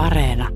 [0.00, 0.48] Areena.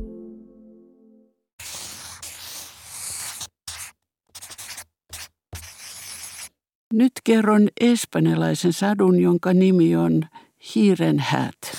[6.93, 10.23] Nyt kerron espanjalaisen sadun, jonka nimi on
[10.75, 11.77] Hiiren häät.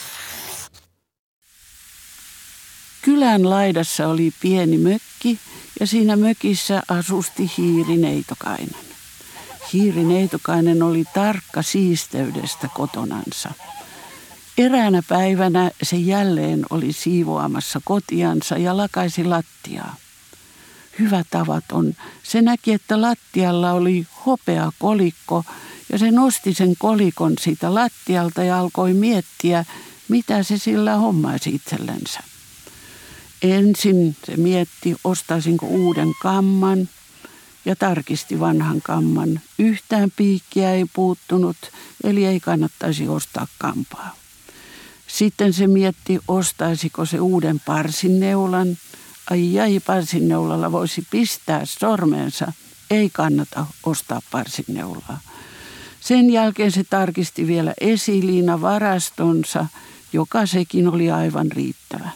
[3.01, 5.39] Kylän laidassa oli pieni mökki
[5.79, 8.75] ja siinä mökissä asusti Hiiri Neitokainen.
[9.73, 13.51] Hiiri Neitokainen oli tarkka siisteydestä kotonansa.
[14.57, 19.95] Eräänä päivänä se jälleen oli siivoamassa kotiansa ja lakaisi lattiaa.
[20.99, 21.93] Hyvä tavaton.
[22.23, 25.43] Se näki, että lattialla oli hopea kolikko
[25.91, 29.65] ja se nosti sen kolikon siitä lattialta ja alkoi miettiä,
[30.07, 32.19] mitä se sillä hommaisi itsellensä.
[33.41, 36.89] Ensin se mietti, ostaisinko uuden kamman
[37.65, 39.41] ja tarkisti vanhan kamman.
[39.59, 41.57] Yhtään piikkiä ei puuttunut,
[42.03, 44.24] eli ei kannattaisi ostaa kampaa.
[45.07, 48.77] Sitten se mietti, ostaisiko se uuden parsinneulan.
[49.29, 52.51] Ai ai, parsinneulalla voisi pistää sormensa.
[52.91, 55.19] Ei kannata ostaa parsinneulaa.
[55.99, 59.65] Sen jälkeen se tarkisti vielä esiliina varastonsa,
[60.13, 62.09] joka sekin oli aivan riittävä.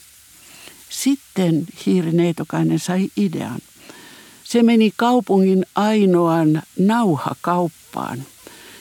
[0.90, 3.60] Sitten hiirineitokainen sai idean.
[4.44, 8.26] Se meni kaupungin ainoan nauhakauppaan.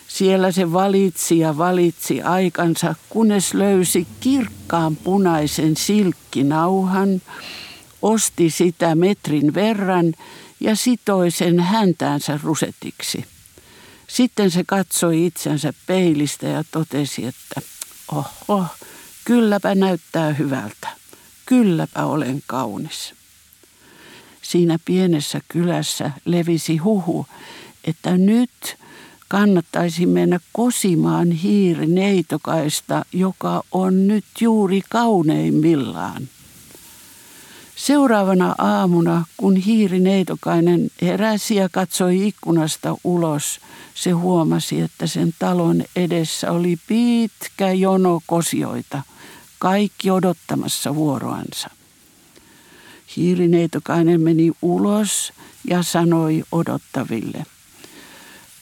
[0.09, 7.23] Siellä se valitsi ja valitsi aikansa, kunnes löysi kirkkaan punaisen silkkinauhan,
[8.03, 10.15] osti sitä metrin verran
[10.61, 13.25] ja sitoi sen häntäänsä rusetiksi.
[14.07, 17.61] Sitten se katsoi itsensä peilistä ja totesi, että
[18.13, 18.65] oho,
[19.25, 20.99] kylläpä näyttää hyvältä
[21.49, 23.15] kylläpä olen kaunis.
[24.43, 27.27] Siinä pienessä kylässä levisi huhu,
[27.85, 28.77] että nyt
[29.29, 36.29] kannattaisi mennä kosimaan hiiri neitokaista, joka on nyt juuri kauneimmillaan.
[37.77, 43.61] Seuraavana aamuna, kun hiiri neitokainen heräsi ja katsoi ikkunasta ulos,
[43.95, 49.03] se huomasi, että sen talon edessä oli pitkä jono kosioita–
[49.59, 51.71] kaikki odottamassa vuoroansa.
[53.17, 55.33] Hiirineitokainen meni ulos
[55.65, 57.47] ja sanoi odottaville.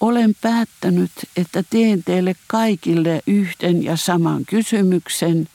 [0.01, 5.49] Olen päättänyt, että teen teille kaikille yhden ja saman kysymyksen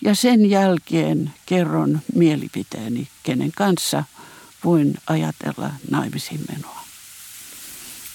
[0.00, 4.04] ja sen jälkeen kerron mielipiteeni, kenen kanssa
[4.64, 6.80] voin ajatella naimisiin menoa.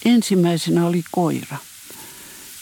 [0.06, 1.58] Ensimmäisenä oli koira.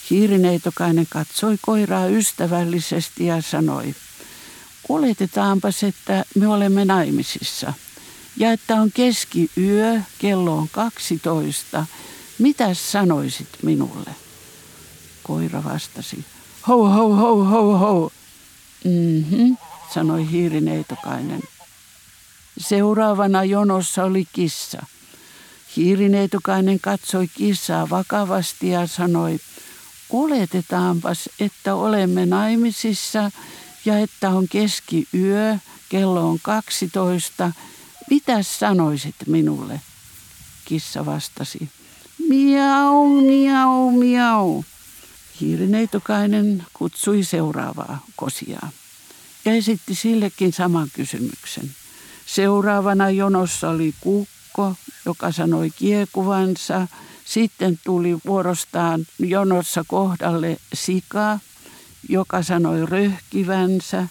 [0.10, 3.96] Hiirineitokainen katsoi koiraa ystävällisesti ja sanoi,
[4.90, 7.74] oletetaanpas, että me olemme naimisissa
[8.38, 11.86] ja että on keskiyö, kello on 12.
[12.40, 14.16] Mitä sanoisit minulle?
[15.24, 16.26] Koira vastasi,
[16.68, 18.12] ho ho ho ho ho.
[18.84, 19.54] Mhm,
[19.94, 21.42] sanoi hiirineitokainen.
[22.58, 24.86] Seuraavana jonossa oli kissa.
[25.76, 29.40] Hiirineitokainen katsoi kissaa vakavasti ja sanoi,
[30.10, 33.32] oletetaanpas, että olemme naimisissa
[33.86, 35.58] ja että on keskiyö,
[35.90, 37.52] kello on 12.
[38.10, 39.82] Mitä sanoisit minulle?
[40.66, 41.70] Kissa vastasi.
[42.34, 44.64] Miau, miau, miau.
[45.42, 48.70] Hiirineitokainen kutsui seuraavaa kosiaa
[49.46, 51.72] ja esitti sillekin saman kysymyksen.
[52.26, 56.88] Seuraavana jonossa oli kukko, joka sanoi kiekuvansa.
[57.26, 61.40] Sitten tuli vuorostaan jonossa kohdalle sika,
[62.10, 64.08] joka sanoi röhkivänsä.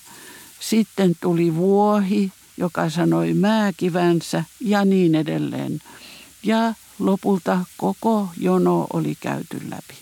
[0.61, 5.79] Sitten tuli vuohi, joka sanoi määkivänsä ja niin edelleen.
[6.43, 9.95] Ja lopulta koko jono oli käyty läpi.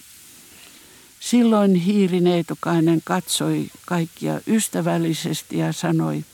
[1.20, 6.24] Silloin hiirineitokainen katsoi kaikkia ystävällisesti ja sanoi,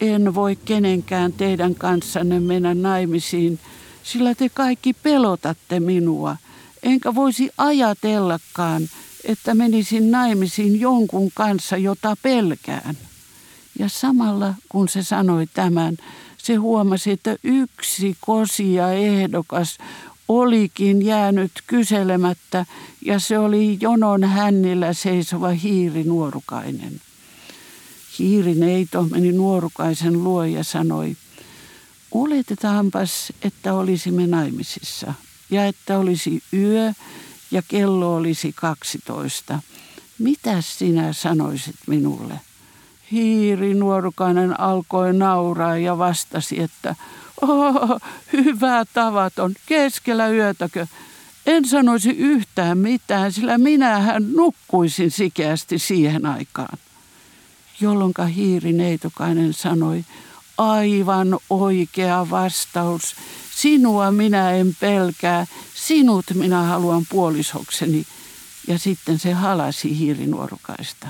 [0.00, 3.60] en voi kenenkään teidän kanssanne mennä naimisiin,
[4.02, 6.36] sillä te kaikki pelotatte minua,
[6.82, 8.82] enkä voisi ajatellakaan,
[9.24, 12.98] että menisin naimisiin jonkun kanssa, jota pelkään.
[13.78, 15.96] Ja samalla kun se sanoi tämän,
[16.46, 19.78] se huomasi, että yksi kosia ehdokas
[20.28, 22.66] olikin jäänyt kyselemättä
[23.04, 27.00] ja se oli jonon hännillä seisova hiiri nuorukainen.
[28.18, 31.16] Hiirineito meni nuorukaisen luo ja sanoi,
[32.10, 35.14] oletetaanpas, että olisimme naimisissa
[35.50, 36.92] ja että olisi yö
[37.50, 39.60] ja kello olisi 12.
[40.18, 42.40] Mitä sinä sanoisit minulle?
[43.12, 46.94] Hiiri nuorukainen alkoi nauraa ja vastasi, että
[47.40, 48.00] oh,
[48.32, 50.86] hyvä tavaton, keskellä yötäkö?
[51.46, 56.78] En sanoisi yhtään mitään, sillä minähän nukkuisin sikeästi siihen aikaan.
[57.80, 60.04] jolloin hiirineitokainen sanoi,
[60.58, 63.16] aivan oikea vastaus.
[63.54, 68.06] Sinua minä en pelkää, sinut minä haluan puolisokseni.
[68.68, 71.08] Ja sitten se halasi hiirinuorukaista.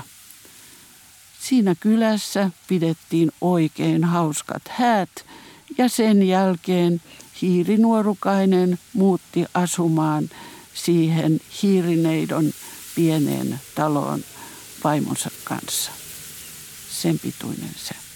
[1.39, 5.25] Siinä kylässä pidettiin oikein hauskat häät
[5.77, 7.01] ja sen jälkeen
[7.41, 10.29] hiirinuorukainen muutti asumaan
[10.73, 12.53] siihen hiirineidon
[12.95, 14.23] pieneen taloon
[14.83, 15.91] vaimonsa kanssa.
[16.89, 18.06] Sen pituinen se.